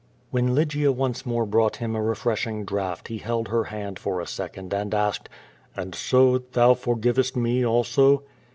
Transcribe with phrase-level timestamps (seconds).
[0.31, 4.25] When Lygia once more brought him a refreshing draught he held her hand for a
[4.25, 5.29] second and asked:
[5.75, 8.23] "And so thou for givest me also?"